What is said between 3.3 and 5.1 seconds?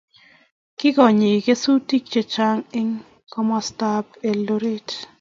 komostab Eldoret